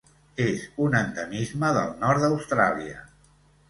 [0.45, 3.09] És un endemisme del nord d'Austràlia.